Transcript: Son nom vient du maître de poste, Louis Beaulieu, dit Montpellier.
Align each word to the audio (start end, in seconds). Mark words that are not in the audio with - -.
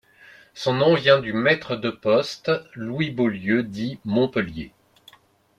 Son 0.55 0.73
nom 0.73 0.95
vient 0.95 1.19
du 1.19 1.31
maître 1.31 1.75
de 1.75 1.91
poste, 1.91 2.51
Louis 2.73 3.11
Beaulieu, 3.11 3.61
dit 3.61 3.99
Montpellier. 4.03 4.73